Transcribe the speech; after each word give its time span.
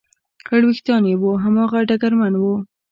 خړ 0.47 0.61
وېښتان 0.67 1.03
یې 1.09 1.15
و، 1.21 1.23
هماغه 1.43 1.79
ډګرمن 1.89 2.33
و. 2.37 2.43